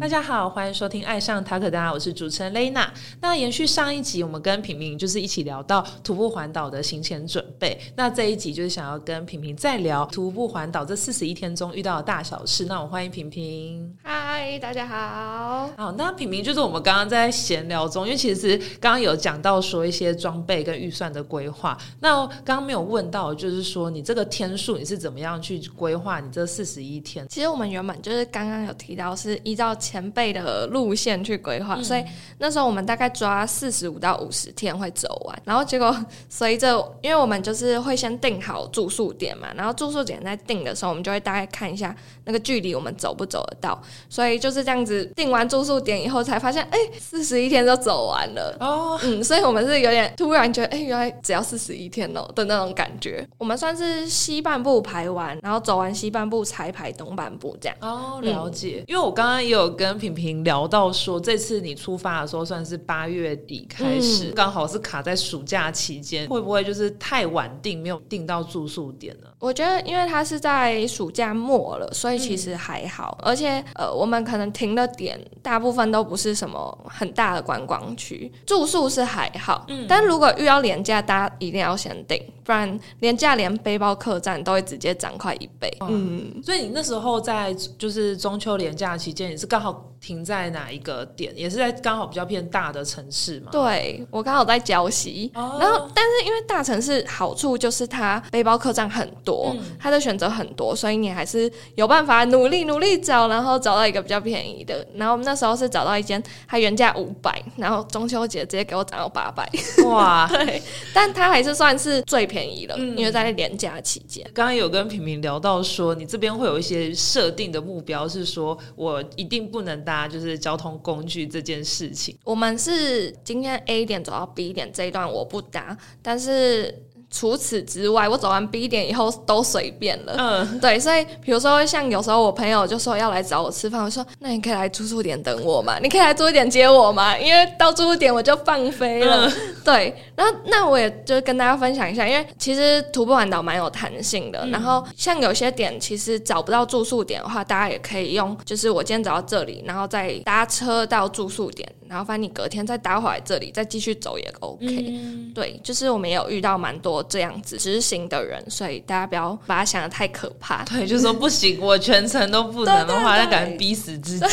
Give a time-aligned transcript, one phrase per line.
[0.00, 2.90] 大家好，欢迎收听《爱上塔可达》，我是主持人雷娜。
[3.20, 7.78] 那延续上一集，我们跟平平就是一起聊到徒步环岛的行前准备。
[7.94, 12.64] 那这一集就是想要跟平平再聊徒步环岛这四十一天中遇到的大小事。
[12.64, 13.94] 那我欢迎平平。
[14.12, 15.70] 嗨，大家好。
[15.76, 21.78] 好，那平平就是我们刚刚在闲聊中，因为其实刚刚有讲到说一些装备跟预算的规划。
[22.00, 27.24] 那刚刚没有问到，就是说你这个天数你是怎么样去规划你这四十一天？
[27.28, 30.00] 其实我们原本就是刚刚有提到是依照前。
[30.00, 32.02] 前辈的路线去规划，所以
[32.38, 35.94] 那时候我们大概抓四十五到五十天会走完，然后结果
[36.30, 59.90] 随着，因为我们就是会先定好住宿点嘛，然后住宿点在定的时候，我们就会大概看一下那个距离我们走不走得到，所以就是这样子定完住宿点以后，才发现哎，四十一天就走完了哦，嗯，所以我们是有点突然觉得哎，原来只要四十一天哦的那种感觉，我们算是西半部排完，然后走完西半部才排东半部这样哦，了解，因为我刚刚也有跟。
[59.90, 69.26] 跟平平聊到说，这次你出发的时候算是八月底开始，刚好是卡在暑假期间，会不会就是太晚定，没有定到住宿点呢？
[69.40, 73.18] 我觉得，因为它是在暑假末了，所以其实还好。
[73.20, 79.64] 而且，呃，我们可能停的点大部分都不是什么很大的观光区，住宿是还好。
[79.68, 85.74] 嗯，但如果遇到廉价，大家一定要先订，不然廉价连背包客栈都会直接涨快一倍。
[85.80, 89.86] 嗯，所以你那时候在就是中秋廉价期间，也是刚好。
[90.00, 91.30] 停在哪一个点？
[91.36, 93.50] 也是在刚好比较偏大的城市嘛？
[93.52, 95.30] 对，我刚好在礁溪。
[95.34, 104.86] 然后，但是因为大城市好处就是它背包客栈很多，它的选择很多，所以你还是有办法努力努力找，然后找到一个比较便宜的。
[104.94, 109.50] 然后我们那时候是找到一间，它原价五百，然后中秋节直接给我涨到八百。
[109.86, 110.28] 哇！
[110.32, 110.62] 对，
[110.94, 114.22] 但它还是算是最便宜了，因为在廉价期间。
[114.32, 119.80] 刚刚有跟平平聊到说，你这边会有一些设定的目标，是说我一定不能。
[119.80, 126.84] 搭就是交通工具这件事情，我们是今天 A 点走到 B 点这一段我不搭，但是。
[127.10, 130.14] 除此之外，我走完 B 点以后都随便了。
[130.16, 139.30] 嗯，对，所以比如说像有时候我朋友就说要来找我吃饭，我说那你可以来住宿点等我嘛，你可以来住宿点接我嘛，因为到住宿点我就放飞了。
[139.64, 144.46] 对，然后那我也就跟大家分享一下，因为其实徒步环岛蛮有弹性的。
[144.46, 154.94] 然后像有些点其实找不到住宿点的话，大家也可以用，就是我今天走到这里，然后再搭车到住宿点，然后反正你隔天再搭回来这里，再继续走也 OK。
[155.34, 157.02] 对，就是我们也有遇到蛮多。
[157.08, 160.64] 这样子执行的人，所以大家不要把它想的太可怕。
[160.70, 164.20] 对，就说不行，我全程都不能的话，那感觉逼死自己。
[164.20, 164.28] 对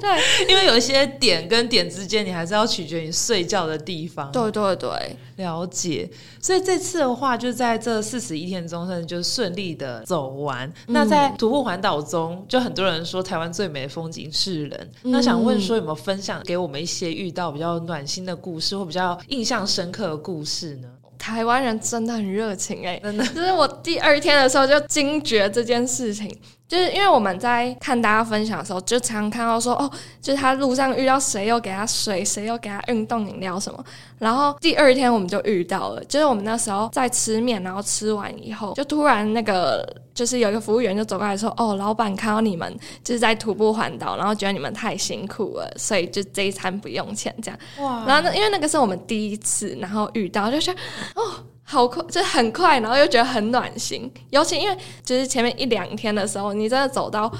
[0.00, 4.30] 对， 因为有一些点跟点之间，你还是要取决于睡觉的地方。
[4.30, 4.88] 对对对，
[5.40, 6.08] 了解。
[6.40, 10.72] 所以这次的话，就在这四十一天中，甚至就顺利的走完。
[10.86, 14.92] 那在徒步环岛中，就很多人说台湾最美的风景是人。
[15.02, 20.88] 那想问说，有没有分享给我们一些遇到比较暖心的故事，或比较印象深刻的故事呢？
[21.18, 26.34] 台湾人真的很热情哎，真的，就是我第二天的时候就惊觉这件事情。
[26.70, 29.90] 就是因为我们在看大家分享的时候，就常常看到说哦，
[30.22, 33.84] 就是他路上遇到谁又给他水，谁又给他运动饮料什么。
[34.20, 42.72] 然后第二天我们就遇到了，就是我们那时候在吃面，然后吃完以后，就突然那个就是有一个服务员就走过来说：“哦，老板看到你们
[43.02, 48.04] 就是在徒步环岛，然后觉得你们太辛苦了，所以就这一餐不用钱这样。”哇！
[48.06, 50.72] 然后呢，因为那个是我们第一次，然后遇到就说
[51.16, 54.12] ：“哦。”好快，就很快，然后又觉得很暖心。
[54.30, 57.30] 尤其因为就是前面一两天的时候，你真的走到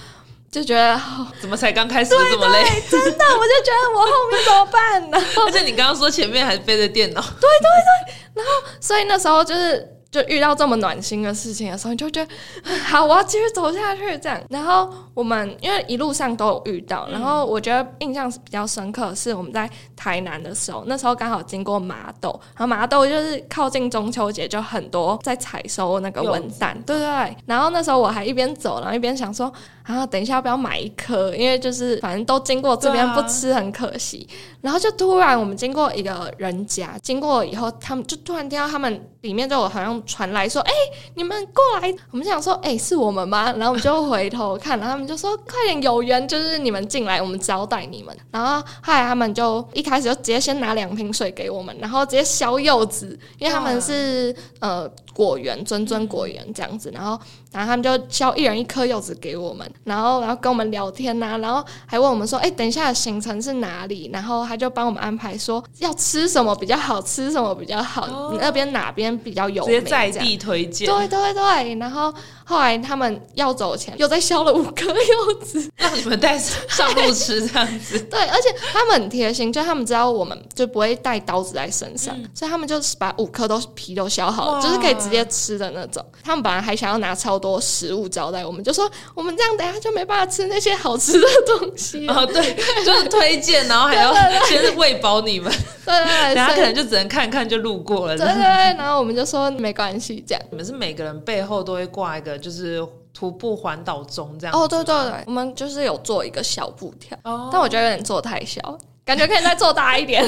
[0.51, 1.01] 就觉得
[1.41, 2.65] 怎么才刚开始这么累？
[2.89, 5.19] 真的，我就觉得我后面怎么办呢？
[5.47, 7.69] 而且你刚刚说前面还背着电脑，对对
[8.07, 9.97] 对，然后所以那时候就是。
[10.11, 12.33] 就遇到这么暖心的事情的时候，你就觉得
[12.85, 14.41] 好，我要继续走下去这样。
[14.49, 27.37] 然后我们因为一路上都有遇到，然后我觉得印象比较深刻是我们在台南的时候，那时候刚好经过麻豆，然后麻豆就是靠近中秋节，就很多在采收那个文旦，对对对。
[27.47, 29.53] 然后那时候我还一边走，然后一边想说，
[29.85, 31.35] 啊，等一下要不要买一颗？
[31.37, 34.29] 因为就是反正都经过这边不吃很可惜。
[34.61, 39.91] 然后就突然我们经过一个人家，经过以后，他们就突然听到他们里面就有好像。
[40.07, 40.73] 传来说：“哎，
[41.15, 57.19] 你们过来！”我们想说：“哎，是我们吗？”然后我们就回头看，然后他们就说：“快点，有缘，就是你们进来，我们招待你们。”然后后来他们就一开始就直接先拿两瓶水给我们，然后直接削柚子，因为他们是呃果园，尊尊果园这样子，然后。
[57.51, 64.09] 然后他们就削一人一颗柚子给我们，然后然后跟我们聊天呐，然后还问我们说，哎，等一下行程是哪里？
[64.13, 70.87] 然后他就帮我们安排说要吃什么比较好吃什么比较好，你那边哪边边比较有直接名，这样在地推荐。
[70.87, 72.13] 对对对，然后
[72.51, 77.97] 后来他们要走前又再削了五颗柚子， 让你们带上路吃这样子。
[78.11, 86.05] 对，而且他们很贴心，就他们知道我们就不会带刀子在身上，嗯所以他们就是把五颗都皮都削好了，就是可以直接吃的那种。
[86.25, 92.09] 他们本来还想要拿超多食物招待我们，就说我们这样等下就没办法吃那些好吃的东西。
[92.09, 92.55] 哦，对，
[92.85, 94.13] 就是推荐，然后还要
[94.47, 95.53] 先喂饱你们，
[95.85, 98.17] 对对对，等下 可能就只能看看就路过了。
[98.17, 98.43] 对对对，
[98.77, 100.43] 然后我们就说没关系这样。
[100.51, 104.57] 你们是每个人背后都会挂一个，就是徒步环岛中这样。
[104.57, 108.61] 哦，对对对，我们就是有做一个小布条，哦，但我觉得有点做太小，
[109.05, 110.25] 感觉可以再做大一点。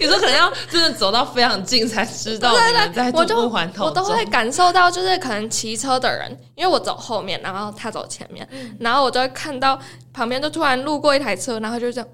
[0.00, 3.70] 有时候可能要真的走到非常近才知道你们在徒我就步环。
[3.78, 9.78] 我都会感受到，就是可能骑车的人，因为我走后面，然后他走前面，嗯然后我就会看到
[10.12, 12.08] 旁边就突然路过一台车，然后就这样，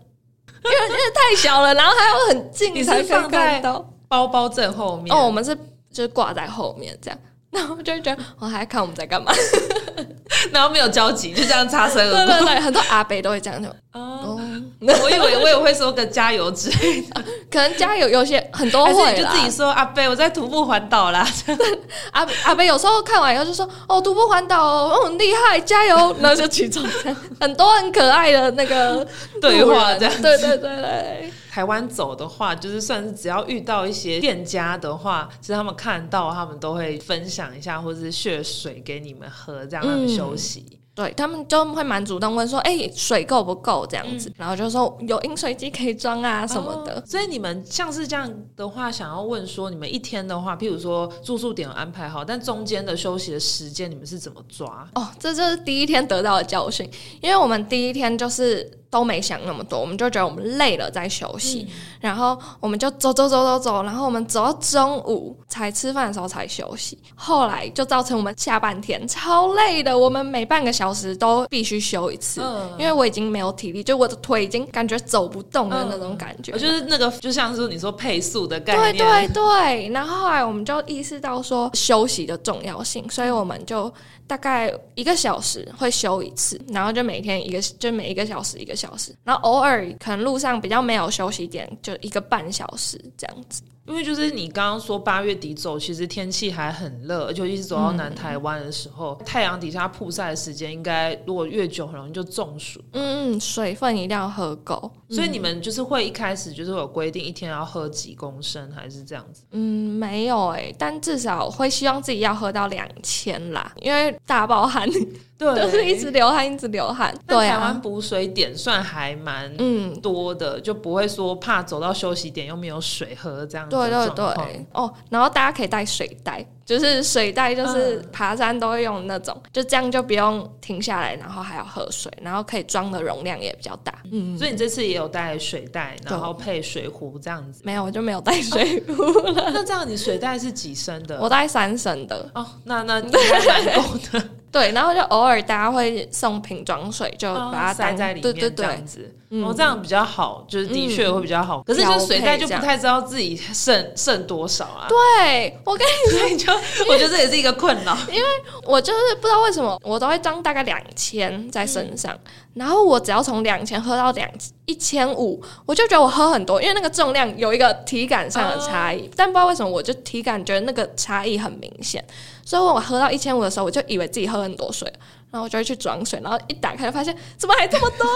[0.64, 3.88] 因为因为太小了，然后还要很近你才可以看到。
[4.08, 5.56] 包包正后面哦，我们是
[5.90, 7.18] 就是挂在后面这样。
[7.52, 9.32] 然后就会觉得我还看我们在干嘛？
[10.50, 12.36] 然后没有交集，就这样擦身对而过。
[12.38, 14.40] 对对，很多阿北都会这样就哦，哦，
[14.80, 21.28] 我以为我也会说个加油之类的，可能加油有些很多会你就自己说阿北，我在徒步环岛啦。
[22.12, 29.06] 阿阿北有时候看完以后就说：“哦，徒步环岛哦，哦很厉害，加油！”然后就起走，这样 很多很可爱的那个
[29.40, 40.64] 对话这样对对对对，台湾走的话，就是算是只要遇到一些店家的话，其实他们看到他们都会分享一下，或者是血水给你们喝，这样让你们休息。
[40.94, 46.94] 对他们就会蛮主动问说：“哎、水够不够？”这样子，然后就说有饮水机可以装啊什么的。
[46.94, 54.88] 哦所以你们像是这样的话，想要问说，你们一天的话，譬如说住宿点有安排好，但中间的休息的时间，你们是怎么抓？
[54.94, 56.90] 哦，这就是第一天得到的教训，
[57.20, 61.66] 因为我们第一天就是都没想那么多，我们就觉得我们累了在休息，
[61.98, 72.70] 然后我们就走走走走走，然后我们走到中午才吃饭的时候才休息，后来就造成我们下半天超累的，我们每半个小时都必须休一次，嗯。
[72.78, 76.52] 因为我已经没有体力，就我的腿已经感觉走不动的那种感觉。
[76.52, 83.92] 我就是那个，就像是你说配速的概对念，对对，然后后来我们就意识到说休息的重要性，所以我们就
[84.26, 93.62] 大概一个小时会休一次，然后就每天一个，就每一个小时一个小时，小时然后偶尔可能路上比较没有休息点，就一个半小时这样子。
[93.86, 102.80] 因为就是你刚刚说八月底走，其实天气还很热，而且尤其是走到南台湾的时候，太阳底下曝晒的时间应该如果越久，很容易就中暑。
[102.92, 104.90] 嗯嗯，水分一定要喝够。
[105.10, 109.42] 所以你们就是会一开始就是有规定一天要喝几公升，还是这样子？
[109.50, 114.88] 嗯，没有诶、但至少会希望自己要喝到两千啦，因为大爆汗，
[115.36, 117.12] 对就是一直流汗，一直流汗。
[117.26, 133.94] 对但台湾啊，补水点算还蛮嗯，多的，就不会说怕走到休息点又没有水喝这样对对对，哦，然后大家可以带水袋，就是水袋，就是嗯爬山都会用那种，就这样就不用停下来，然后还要喝水，然后可以装的容量也比较大。
[134.10, 137.62] 嗯，所以你这次也有带水袋，然后配水壶这样子。
[137.64, 138.94] 没有，我就没有带水壶，
[139.34, 141.18] 那这样你水袋是几升的？
[141.20, 142.30] 我带三升的。
[142.34, 149.16] 哦，那那应该蛮够的，对，然后就偶尔大家会送瓶装水，就把它当塞在里面，对对对这样，子。
[149.34, 151.62] 嗯哦，这样比较好，就是的确会比较好。
[151.62, 154.86] 可是就是水袋就不太知道自己剩剩多少啊。
[154.90, 156.52] 对我跟所以就
[156.86, 157.96] 我觉得这也是一个困扰。
[158.08, 158.22] 因为
[158.64, 162.14] 我就是不知道为什么，我都会装大概两千在身上，
[162.52, 164.28] 然后我只要从两千喝到两
[164.66, 172.04] 一千五，我就觉得我喝很多，因为那个重量有一个体感上的差异，但不知道为什么我就体感觉得那个差异很明显，
[172.44, 174.92] 所以我喝到一千五的时候，我就以为自己喝很多水，
[175.32, 178.06] 然后我就会去装水，然后一打开就发现怎么还这么多，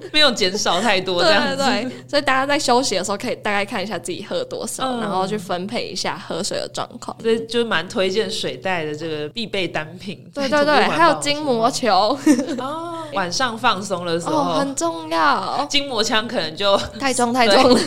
[0.12, 1.56] 没有减少太多 这对样子。
[1.56, 5.00] 对对，所以大家在休息的时候可以大概看一下自己喝多少，嗯。
[5.00, 7.16] 然后去分配一下喝水的状况。
[7.20, 10.28] 所以就蛮推荐水袋的这个必备单品。
[10.34, 12.18] 对对对， 还有筋膜球。
[12.58, 17.80] 哦，晚上放松的时候，哦，很重要，筋膜枪可能就，太重太重了。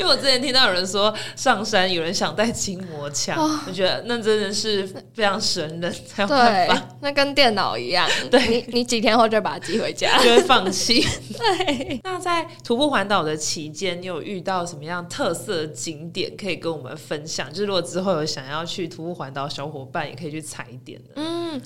[0.00, 3.60] 因为我之前听到有人说上山有人想带筋膜枪，哦。
[3.66, 4.84] 我觉得那真的是
[5.14, 10.16] 非常神人才有办对法，，那跟电脑一样，对你你几天后就把它寄回家。
[10.22, 11.00] 就会放弃。
[11.36, 17.48] 对，那在徒步环岛的期间，你有遇到什么样特色的景点可以跟我们分享？
[17.50, 21.10] 就是如果之后有想要去徒步环岛，小伙伴也可以去踩点的。
[21.16, 21.60] 嗯，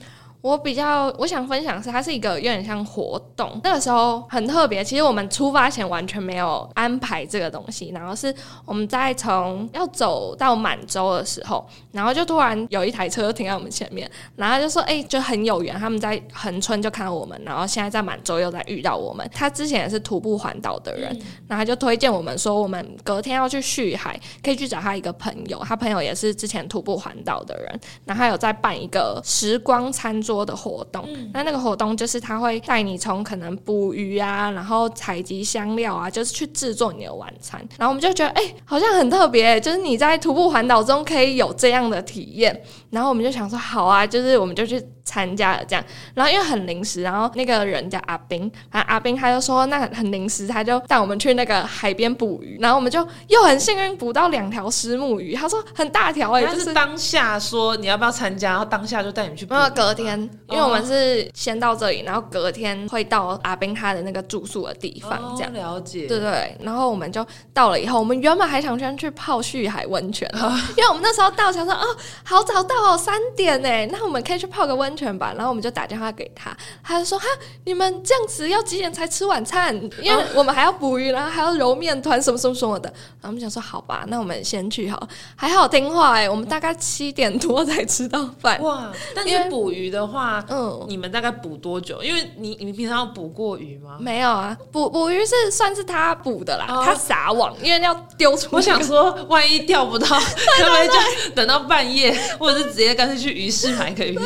[0.45, 4.85] 我比较我想分享是，它是一个有点像活动，那个时候很特别。
[4.85, 8.33] 其实我们出发前完全没有安排这个东西，然后是
[8.67, 19.27] 我们在从要走到满洲的时候，然后就突然有一台车停在我们前面，然后就说：“哎，就很有缘，他们在横村就看到我们，然后现在在满洲又在遇到我们。
[19.35, 21.09] 他之前也是徒步环岛的人，
[21.49, 37.61] 然后他就推荐我们说，我们隔天要去旭海，可以去找他一个朋友，他朋友也是之前徒步环岛的人，然后他有在办一个时光餐桌。”多的活动，那那个活动就是他会带你从可能捕鱼啊，然后采集香料啊，就是去制作你的晚餐。
[37.79, 42.61] 然后我们就觉得，哎，好像很特别，就是你在徒步环岛中可以有这样的体验。
[42.91, 44.85] 然后我们就想说，好啊，就是我们就去。
[45.05, 45.85] 参加了这样，
[46.15, 59.47] 然后因为很临时，然后那个人叫阿斌，然后阿斌他就说那很临时，他就带我们去那个海边捕鱼，然后我们就又很幸运捕到两条石目鱼，他说很大条哎，就是当下说你要不要参加，然后当下就带你去。
[59.47, 60.19] 没有隔天，
[60.49, 66.07] 因为我们是先到这里，然后隔天会到阿斌他的那个住宿的地方，这样了解。
[66.07, 70.27] 对对，然后我们就到了以后，我们原本还想先去泡旭海温泉，
[70.79, 71.85] 因为我们那时候到想说哦，
[72.25, 74.94] 好早到哦，三点哎，那我们可以去泡个温。
[74.97, 77.27] 泉吧，然后我们就打电话给他，他就说：“哈，
[77.65, 79.75] 你们这样子要几点才吃晚餐？
[80.01, 82.89] 因为我们还要捕鱼，然后还要揉面团，什么什么什么的。”
[83.21, 88.61] 然后我们想说：“好吧，那我们先去好。”还好听话哎，我们大概七点多才吃到饭。
[88.63, 88.93] 哇！
[89.15, 92.03] 但是捕鱼的话，嗯，你们大概捕多久？
[92.03, 93.97] 因为你你平常要捕过鱼吗？
[94.01, 98.49] 没有啊，捕捕鱼是算是他捕的啦，他撒网，因为要丢出。
[98.53, 104.19] 我想说，万一钓不到， 可不可以就等到半夜，或者是直接干脆去鱼市买个鱼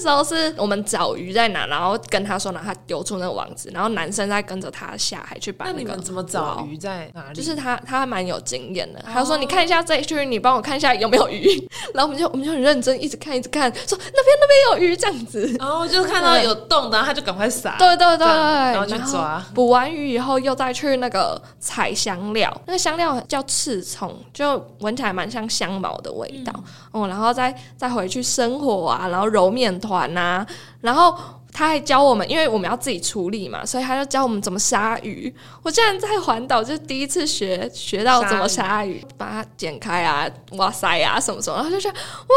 [0.00, 5.76] 时候是我们找鱼在哪，然后跟他说，然后他丢出那个网子，然后男生再跟着他下海去把那个。
[5.76, 7.34] 那你们怎么找鱼在哪里？
[7.34, 9.00] 就是他，他还蛮有经验的。
[9.12, 11.46] 他说：“你看一下这一区，你帮我看一下有没有鱼。”
[11.92, 15.56] 然后我们就我们就很认真，一直看，一直看，说那边那边有鱼这样子。
[15.58, 17.76] 然后就看到有洞然后，他就赶快撒。
[17.78, 19.44] 对对对，然后去抓。
[19.54, 26.52] 捕完鱼以后，又再去那个采香料，那个香料叫刺葱，就闻起来蛮像香茅的味道。
[26.92, 30.46] 哦，然后再再回去生火啊，然后揉面团呐，
[30.80, 31.39] 然后。
[31.52, 35.32] 他还教我们，因为我们要自己处理嘛，所以他就教我们怎么杀鱼。
[35.62, 42.34] 我竟然在环岛就第一次学学到怎么杀鱼，把它剪开啊，哇塞啊什么什么，然后就觉得哇，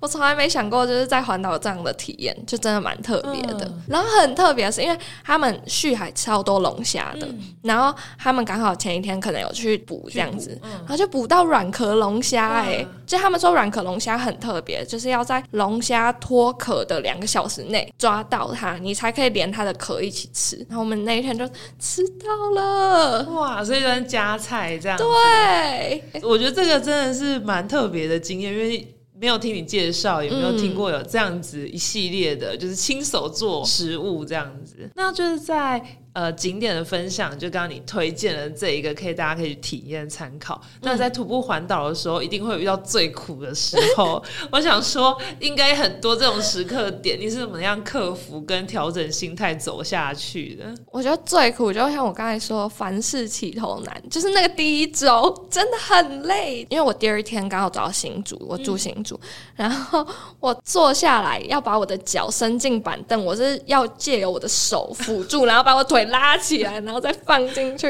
[0.00, 3.70] 我从来没想过就是在环岛有这样的体验，就真的蛮特别的。
[3.86, 7.28] 然后很特别是因为他们旭海超多龙虾的，
[7.62, 18.55] 然后他们刚好前一天可能有去捕这样子，然后就捕到软壳龙虾，哎，就他们说软壳龙虾很特别，就是要在龙虾脱壳的两个小时内抓到。
[18.56, 21.46] 它你才可以连它的壳一起吃，然后我们那一天就
[21.78, 23.62] 吃到了，哇！
[23.62, 24.96] 所以就加菜这样。
[24.96, 34.90] 对，我觉得这个真的是蛮特别的经验，因为没有听你介绍，也没有听过有这样子一系列的，就是亲手做食物这样子。
[34.94, 36.00] 那就是在。
[36.16, 40.58] 呃，景点的分享就刚刚你推荐的这一个，可以大家可以去体验参考。
[40.80, 44.24] 那在徒步环岛的时候，一定会遇到最苦的时候。
[44.50, 50.64] 我想说，应该很多这种时刻点，你是怎么样克服跟调整心态走下去的？
[50.90, 56.66] 我觉得最苦，就像我刚才说，凡事起头难，就是那个第一周真的很累。
[56.70, 59.20] 因为我第二天刚好找到新竹，我住新竹，
[59.54, 60.06] 然后
[60.40, 66.05] 我坐下来要把我的脚伸进板凳，我是要借由我的手辅助，然后把我腿。
[66.06, 67.86] 拉起来，然后再放进去。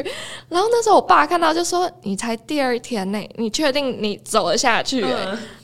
[0.49, 5.01] 然后那时候我爸看到就说：“你才第二天呢，你确定你走得下去？”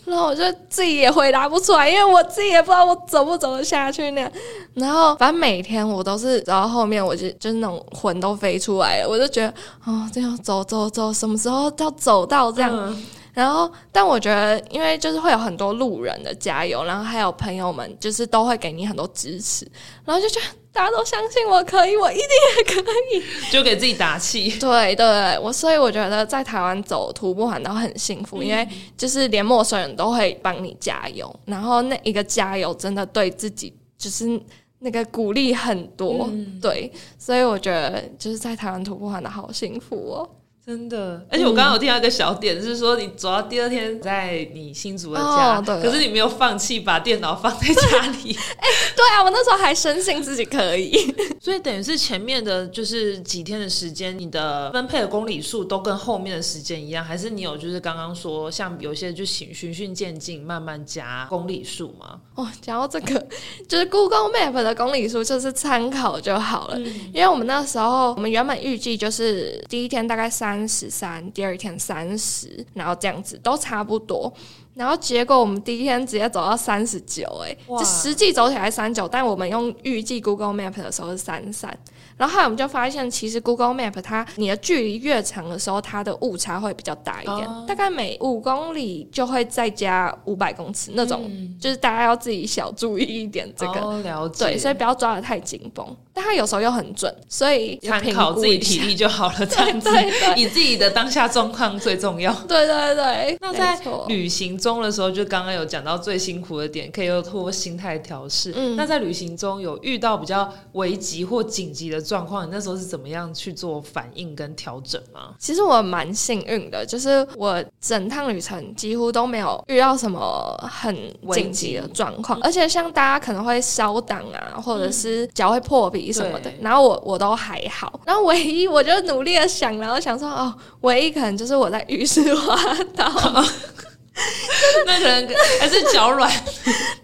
[0.05, 4.31] 然后我就自己也回答不出来，因为我自己也不知道我走不走得下去那样。
[4.73, 9.47] 然后反正每天我都是然后后面，我就就是那种魂都飞出来了，我就觉得
[9.85, 13.03] 哦，这样走走走，什么时候要走到这样？
[13.33, 19.65] 然后，但我觉得，因为就是会有很多路人的加油，然后还有朋友们，就是都会给你很多支持，
[20.05, 20.45] 然后就觉得。
[20.73, 22.27] 大家都相信我可以，我一定
[22.57, 22.81] 也可
[23.13, 24.49] 以，就给自己打气。
[24.59, 34.41] 对对，我所以我觉得在台湾走徒步环岛很幸福，因为就是连陌生人都会帮你加油，然后那一个加油真的对自己就是
[34.79, 36.27] 那个鼓励很多。
[36.59, 40.29] 对，所以我觉得就是在台湾徒步环岛好幸福哦。
[40.65, 48.33] 真的，而且我刚刚有听到一个小点，是说你走到第二天在你新竹的家，可是你没有放弃把电脑放在家里。
[48.57, 62.21] 哎，对啊，我那时候还深信自己可以， 所以等于是前面的就是几天的时间，你的分配的公里数都跟后面的时间一样，还是你有就是刚刚说像有些就循循序渐进，慢慢加公里数吗？
[62.35, 63.27] 哦，讲到这个，
[63.67, 66.79] 就是 Google Map 的公里数就是参考就好了，
[67.13, 70.52] 因为我们那时候我们原本预计就是第一天大概三。
[70.53, 74.31] 三十三，第二天三十，然后这样子都差不多。
[74.75, 81.75] 然后结果我们第一天直接走到三十九，哎，哇就实际走起来三九，但我们用预计 Google Map 的时候是三三。
[82.15, 93.79] 然后后来我们就发现，其实 Google Map 它你的距离越长的时候，它的误差会比较大一点，哦大概每五公里就会再加五百公尺那种，嗯就是大家要自己小注意一点这个。
[93.79, 99.89] 哦、了解，对，所以不要抓的太紧绷，但他有时候又很准，所以参评考自己体力就好了，这样子。
[100.35, 102.33] 以自己的当下状况最重要。
[102.47, 108.53] 对对对，那在旅行中的时候，就刚刚有讲到最辛苦的点，可以有通过心态调试。
[108.55, 108.75] 嗯。
[108.75, 115.33] 那在旅行中有遇到比较危急或紧急的状况，你那时候是怎么样去做反应跟调整吗？
[115.39, 120.95] 其实我蛮幸运的，就是我整趟旅程几乎都没有遇到什么很
[121.31, 127.99] 紧急的状况，而且像大家可能会烧档啊，或者是脚会破皮什么的，然后我我都还好。
[128.05, 132.57] 然后唯一我就努力的想，然后想说哦，唯一可能就是我在浴室 滑
[132.95, 133.09] 倒。
[134.85, 135.27] 那可能
[135.59, 136.29] 还是脚软，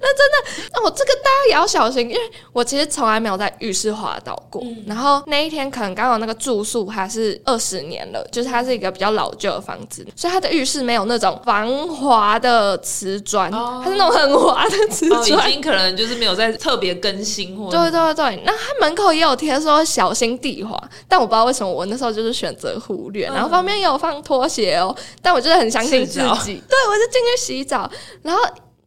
[0.01, 2.21] 那真的，那我，这个大家也要小心，因为
[2.53, 4.61] 我其实从来没有在浴室滑倒过。
[4.63, 4.83] 嗯。
[4.88, 13.81] 然后那一天可能刚好那个住宿还是二十年了，就是它是一个比较老旧的房子，所以它的浴室没有那种防滑的瓷砖，哦。
[13.83, 15.49] 它是那种很滑的瓷哦，已砖。
[15.49, 23.33] 经可能就是没有在特别更新或对对对，那它门口也有贴说小心地滑，但我不知道为什么我那时候就是选择忽略，嗯。
[23.33, 27.89] 然后旁边也有放拖鞋哦，但我就是很相信自己， 对我就进去洗澡，
[28.21, 28.41] 然后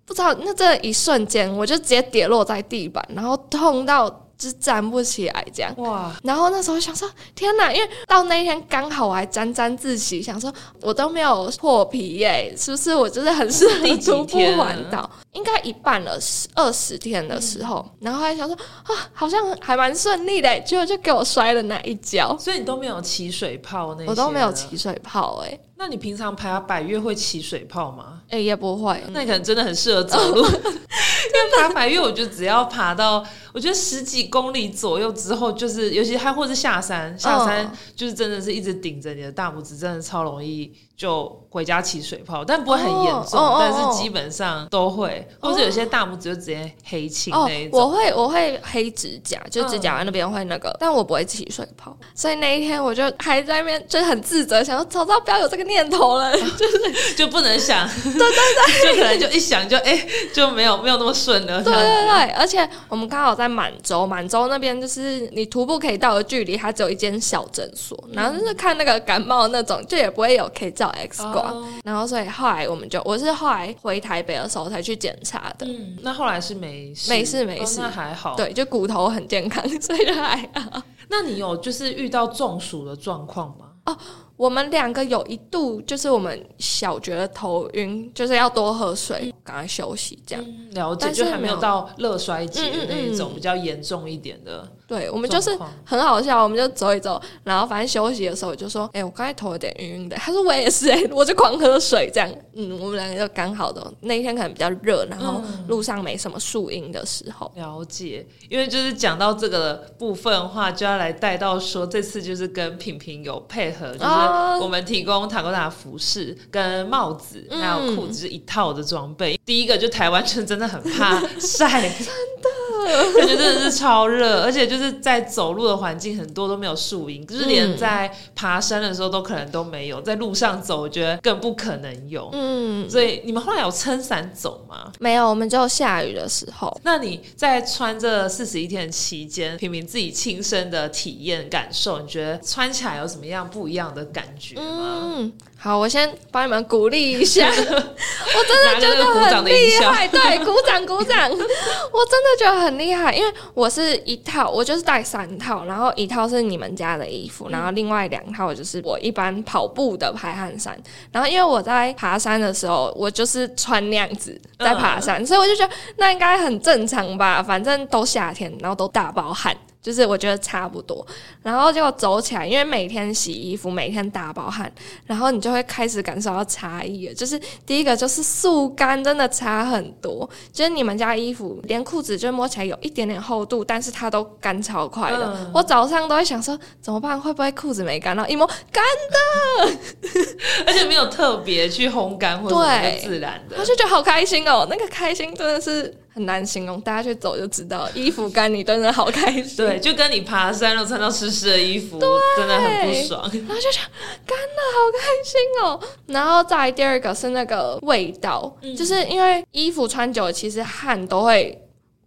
[0.04, 5.72] 不知道那这一瞬间我就直接跌落在地板，然后痛到就是站不起来这样。
[5.76, 7.72] 哇，然后那时候想说，天哪！
[7.72, 15.10] 因为到那一天刚好我还沾沾自喜，想说我都没有破皮耶，是不是我就是很适合第几徒步天啊环岛？
[15.32, 24.52] 应该一半了，十二十天的时候，然后还想说啊，好像还蛮顺利的，结果就给我摔了那一跤，所以你都没有起水泡那些，我都没有。
[24.52, 28.20] 起水泡，哎那你平常爬百越会起水泡吗？
[28.28, 37.78] 哎也不会，那你可能真的很适合走路， 因为爬百越，我觉得只要爬到我觉得十几公里左右之后，就是尤其它或是下山，下山嗯。
[37.96, 47.92] 就是真的是一直顶着你的大拇指，真的超容易就回家起水泡，但不会很严重，但是基本上都会，或者有些大拇指就直接黑青哦那一种，我。
[47.92, 56.32] 会我会黑指甲，就指甲那边会那个，但我不会起水泡，所以那一天我就还在那边就很自责，想说早知道不要有这个念头了。
[56.56, 61.62] 就是就不能想，对对对，就可能就一想就哎、就没有没有那么顺了。
[61.62, 71.36] 对对对，而且我们刚好在满洲，满洲那边就是你徒步可以到的距离，它只有一间小诊所，然后就是看那个感冒那种，就也不会有可以照 X 光。
[71.36, 80.82] 哦然后所以后来我们就，我是后来回台北的时候才去检查的，嗯，那后来是没事，没事没事哦那还好。，对，就骨头很健康，所以就还好。
[81.10, 83.96] 那你有就是遇到中暑的状况吗？
[84.36, 90.44] 我们两个有一度就是我们小觉得头晕，就是要多喝水，赶快休息这样。
[90.44, 100.14] 嗯，了解，但是就还没有到热衰竭的那一种比较严重一点的对，我们就是很好笑，我们就走一走，然后反正休息的时候我就说，哎、我刚才头有点晕晕的。
[100.16, 102.30] 他说我也是、哎，我就狂喝水这样。
[102.52, 107.50] 嗯，我们两个就刚好的那一天可能比较热，然后嗯路上没什么树荫的时候。
[107.56, 119.40] 了解，因为就是讲到这个部分的话，就要来带到说，这次就是跟品品有配合，就是哦我们提供塔科达服饰跟帽子，嗯还有裤子，就是一套的装备。
[119.46, 122.06] 第一个就台湾人真的很怕晒， 真
[122.42, 122.48] 的，
[123.18, 132.28] 感觉真的是超热，而且就是在走路的环境很多都没有树荫，就是连嗯在爬山的时候都可能都没有，在路上走，我觉得更不可能有。
[132.32, 134.92] 嗯，所以你们后来有撑伞走吗？
[134.98, 136.76] 没有，我们只有下雨的时候。
[136.84, 145.00] 那你在穿这四十一天的期间，平平自己亲身的体验感受，你觉得穿起来有什么样不一样的感觉吗？
[145.02, 160.78] 嗯，好，我先帮你们鼓励一下， 我真的觉得很厉害，对，鼓掌鼓掌， 我真的觉得很厉害，因为我是一套，我就是带三套，然后一套是你们家的衣服，然后另外两套就是我一般跑步的排汗衫，
[161.10, 169.56] 然后因为我在爬山的时候，我就是穿那样子在爬山，所以我就觉得那应该很正常吧，反正都夏天，然后都大包汗。
[169.82, 171.04] 就是我觉得差不多，
[171.42, 174.72] 然后结果走起来，因为每天洗衣服，每天大包汗，
[175.06, 177.14] 然后你就会开始感受到差异了。
[177.14, 185.34] 就是第一个就是速干真的差很多，就是你们家衣服连裤子就摸起来有一点点厚度，但是它都干超快的。
[185.36, 188.14] 嗯我早上都会想说怎么办，会不会裤子没干？
[188.14, 189.76] 然后一摸干的
[190.66, 192.56] 而且没有特别去烘干或者
[193.02, 193.64] 自然的我。
[193.64, 199.56] 就觉得好开心哦，那个开心真的是很难形容，大家去走就知道，衣服干你真的好开心。
[199.56, 201.98] 对，就跟你爬山了穿到湿湿的衣服，
[202.36, 203.22] 真的很不爽。
[203.32, 203.84] 然后就想
[204.26, 205.80] 干了，好开心哦。
[206.06, 211.58] 然后再第二个是那个味道，就是因为衣服穿久了，其实汗都会。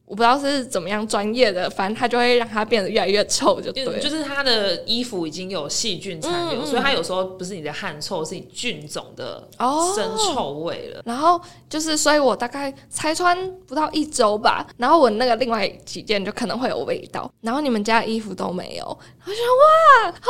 [0.05, 3.99] 我不知道是怎么样专业的，反正它就会让它变得越来越臭，就对。
[3.99, 9.47] 就是它的衣服已经有细菌残留，所以它有时候不是你的汗臭，是你菌种的
[9.95, 11.01] 生臭味了。
[11.03, 20.27] 然后就是，所以我大概才穿不到一周吧，然后我那个另外几件就可能会有味道，然后你们家的衣服都没有，我想哇，好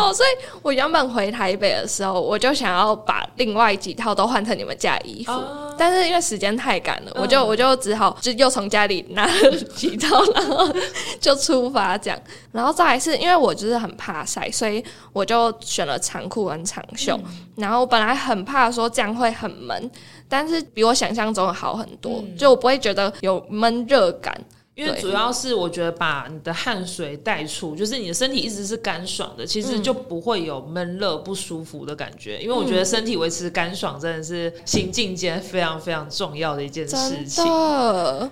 [0.00, 0.14] 棒哦！
[0.14, 0.28] 所以
[0.62, 5.32] 我原本回台北的时候，我就想要把另外几套都换成你们家衣服，
[5.76, 9.04] 但是因为时间太赶了，我就我就只好就又从家里。
[9.18, 10.72] 拿了几套， 然后
[11.20, 12.18] 就出发这样，
[12.52, 17.18] 然后再来是因为我就是很怕晒，所以我就选了长裤跟长袖。
[17.56, 19.90] 然后我本来很怕说这样会很闷，
[20.28, 24.32] 但是比我想象中的好很多，就我不会觉得有闷热感。
[24.78, 32.38] 因为主要是我觉得把你的汗水带出，就是你的身体一直是干爽的，其实就不会有闷热不舒服的感觉。
[32.40, 37.44] 因为我觉得身体维持干爽真的是行进间非常非常重要的一件事情。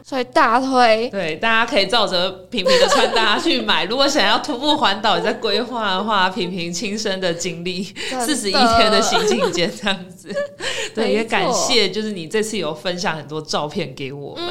[0.05, 3.85] 所以大推对，大家可以照着平平的穿搭去买。
[3.91, 7.83] 如果想要徒步环岛，你在规划的话，平平亲身的经历
[8.21, 10.29] 四十一天的行进间这样子。
[10.95, 14.45] 对，也感谢就是你这次有分享很多照片给我们。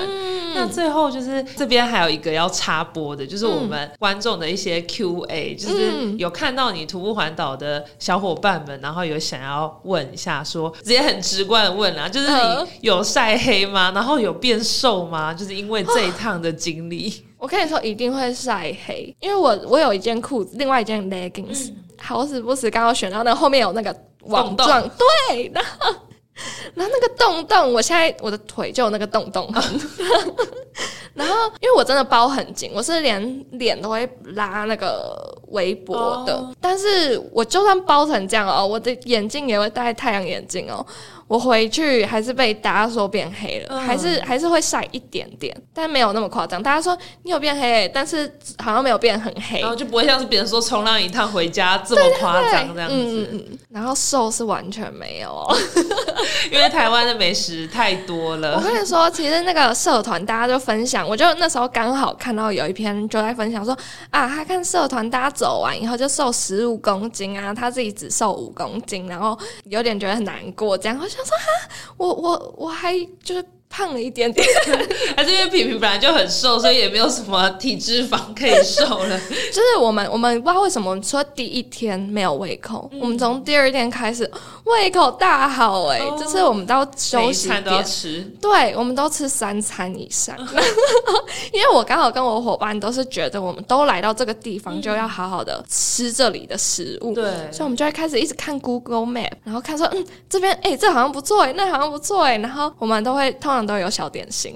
[0.54, 13.92] 那最后就是这边还有一个要插播的，就是我们观众的一些 Q&A，就是有看到你徒步环岛的小伙伴们，然后有想要问一下，说直接很直观的问啊，就是你有晒黑吗？
[13.94, 15.34] 然后有变瘦吗？
[15.34, 24.82] 就是因为这一趟的经历， 我跟你说一定会晒黑，因为我我有一件裤子，另外一件 leggings，好死不死刚好选到那后面有那个网状，
[25.30, 25.94] 对，然后。
[26.76, 29.50] 然后那个洞洞，我现在我的腿就有那个洞洞。
[31.14, 36.46] 然后因为我真的包很紧，我是连脸都会拉那个围脖的。
[36.60, 40.86] 但是我就算包成这样哦，我的眼镜也会戴太阳眼镜哦。
[41.28, 46.62] 我回去还是被大家说变黑了，还是还是会晒一点点，但没有那么夸张。
[46.62, 53.58] 大家说你有变黑，但是好像没有变很黑，然后就不会像是别人说冲浪一趟回家这么夸张这样子。
[53.70, 55.58] 然后瘦是完全没有，哦
[56.52, 58.56] 因为台湾的美食太多了。
[58.56, 63.76] 我跟你说，其实那个社团大家就分享，我就那时候刚好看到有一篇就在分享说
[64.12, 70.96] 啊，他看社团大家走完以后就瘦十五公斤啊，他自己只瘦五公斤，然后有点觉得很难过，这样。
[71.16, 74.48] 想说：“哈，我我我还就是。”胖了一点点，
[75.18, 79.20] 还是因为皮皮本来就很瘦，所以也没有什么体脂肪可以瘦了。
[79.52, 84.30] 就是我们我们不知道为什么说第一天没有胃口，我们从第二天开始
[84.64, 87.84] 胃口大好哎，就是我们到休息点。
[87.84, 90.36] 吃，对，我们都吃三餐以上。
[91.52, 103.65] 因为我刚好跟我伙伴都是觉得，我们都来到这个地方就要好好的吃这里的食物，对，所以我们就会开始一直看 Google Map，然后看说嗯这边哎这好像不错哎，那好像不错哎，然后我们都会通常。
[103.66, 104.56] 都有小点心，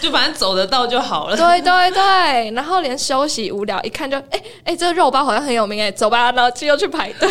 [0.00, 1.36] 就反正走得到就好了。
[1.38, 7.28] 对对对，然后连休息无聊，一看就哎哎，这个肉包好像很有名哎，走吧，然后就又去排队。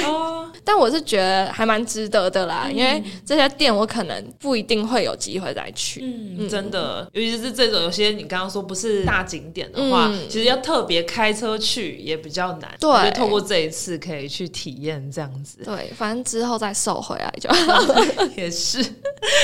[0.67, 6.01] 但我是觉得还蛮值得的啦，因为这些店我可能不一定会有机会再去。
[6.03, 12.69] 嗯，真的，尤其是这种有些你刚刚说不是大景点的话，其实要特别开车去也比较难。
[12.82, 15.60] 对，就透过这一次可以去体验这样子。
[15.63, 17.49] 对，反正之后再瘦回来就
[18.36, 18.84] 也是。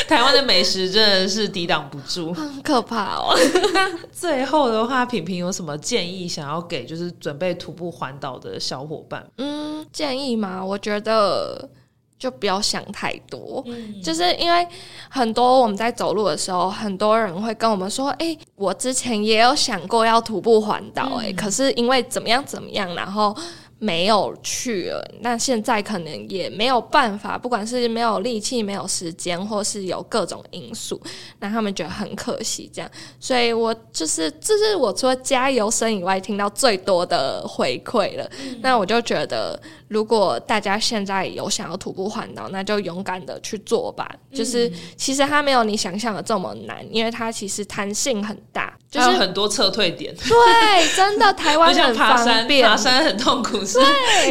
[0.10, 3.34] 台湾的美食真的是抵挡不住， 很可怕哦。
[3.74, 9.26] 那最后的话，品品有什么建议想要给就是准备徒步环岛的小伙伴？
[9.38, 10.62] 嗯，建议吗？
[10.64, 11.13] 我觉得。
[11.14, 11.70] 呃，
[12.18, 13.64] 就不要想太多，
[14.04, 14.68] 就是因为
[15.10, 23.36] 很多我们在走路的时候，很多人会跟我们说：“哎，我之前也有想过要徒步环岛，哎，可是因为怎么样怎么样，然后。”
[23.80, 30.98] 没有去了，那现在可能也没有办法，不管是没有力气、没有时间，或是有各种因素，
[31.40, 32.72] 那他们觉得很可惜。
[32.74, 38.26] 这样，所以我就是，这是我除了加油声以外听到最多的回馈了。
[38.62, 39.62] 那我就觉得，
[39.94, 44.10] 如果大家现在有想要徒步环岛，那就勇敢的去做吧。
[44.34, 48.74] 就是其实它没有你想象的这么难，因为它其实弹性很大。
[48.90, 53.80] 就是很多撤退点，对，真的台湾 很方便，爬山很痛苦，是，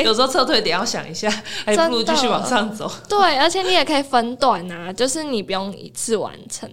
[0.05, 1.29] 有时候撤退点要想一下，
[1.64, 2.88] 还不如继续往上走。
[3.09, 6.70] 对，而且你也可以分段啊，就是你不用一次完成，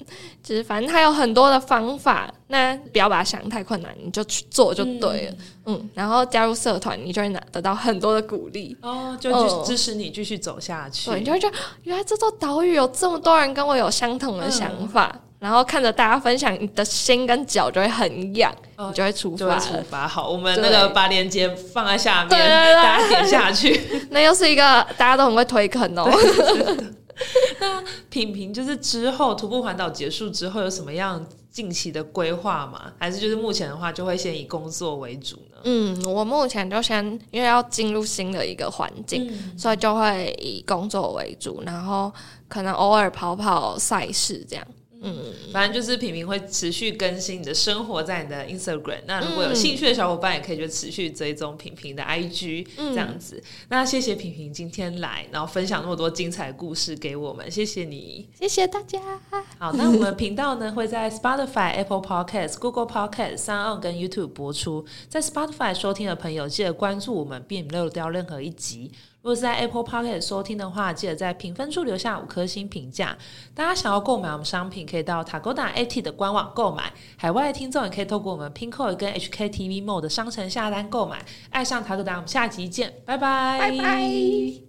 [0.50, 5.34] 就是反正它有很多的方法，那不要把它想太困难，你就去做就对了。
[5.68, 11.12] 嗯，然后加入社团，你就会拿得到很多的鼓励哦，就支持你继续走下去。
[11.12, 15.16] 对，你就会觉得原来这座岛屿有这么多人跟我有相同的想法。
[15.38, 19.60] 然后看着大家分享，你的心跟脚就会很痒，你就会出发。
[19.60, 20.08] 出发。
[20.08, 22.30] 好，我们那个把链接放在下面，
[22.76, 23.80] 大家点下去。
[24.10, 24.64] 那又是一个
[24.98, 26.10] 大家都很会推坑哦。
[28.10, 32.92] 品评就是之后徒步环岛结束之后有什么样近期的规划吗？
[32.98, 35.58] 还是就是目前的话就会先以工作为主呢？
[35.64, 42.12] 嗯，我目前就先因为要进入新的一个环境，嗯所以就会以工作为主，然后
[42.48, 44.66] 可能偶尔跑跑赛事这样。
[45.02, 49.00] 嗯，反正就是平平会持续更新你的生活在你的 Instagram。
[49.08, 53.42] 那如果有兴趣的小伙伴，也可以就持续追踪平平的 IG、嗯这样子。
[53.70, 58.28] 那谢谢平平今天来，然后分享那么多精彩故事给我们，谢谢你。
[58.34, 59.00] 谢谢大家。
[59.58, 64.86] 好，那我们频道呢会在 Spotify、Apple Podcasts、Google Podcasts、Sound 跟 YouTube 播出。
[65.08, 68.92] 在 Spotify 收听的朋友，记得关注我们，并没漏掉任何一集。
[69.22, 73.18] 如果是在 Apple p o c k e t 收听的话，记得在评分处留下五颗星评价。
[73.54, 76.94] 大家想要购买我们商品，可以到 Tagoda AT 的官网购买。
[77.18, 81.24] 海外的听众也可以透过我们 Pinko 跟 HKTV Mode 的商城下单购买。
[81.50, 84.69] 爱上 Tagoda，我们下集见，拜拜，拜拜。